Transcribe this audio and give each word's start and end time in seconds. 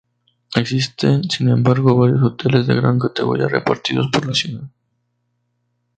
Existen 0.55 1.29
sin 1.29 1.49
embargo 1.49 1.95
varios 1.95 2.23
hoteles 2.23 2.65
de 2.65 2.73
gran 2.73 2.97
categoría 2.97 3.47
repartidos 3.47 4.07
por 4.11 4.25
la 4.25 4.33
ciudad. 4.33 4.67